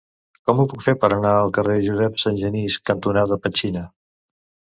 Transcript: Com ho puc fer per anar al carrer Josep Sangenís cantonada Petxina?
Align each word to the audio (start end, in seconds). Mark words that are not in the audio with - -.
Com 0.49 0.61
ho 0.61 0.63
puc 0.69 0.85
fer 0.85 0.95
per 1.03 1.09
anar 1.17 1.33
al 1.41 1.53
carrer 1.57 1.75
Josep 1.89 2.17
Sangenís 2.23 2.79
cantonada 2.91 3.39
Petxina? 3.45 3.87